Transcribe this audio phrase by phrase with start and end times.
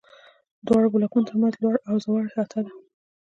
[0.65, 2.71] دواړو بلاکونو تر منځ لوړ او ځوړ احاطه ده.